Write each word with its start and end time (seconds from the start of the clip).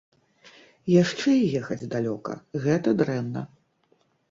Яшчэ 1.01 1.29
і 1.41 1.43
ехаць 1.61 1.89
далёка, 1.93 2.39
гэта 2.65 2.97
дрэнна. 3.05 3.47